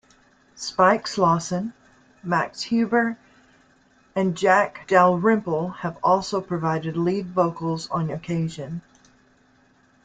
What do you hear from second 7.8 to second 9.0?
on occasion.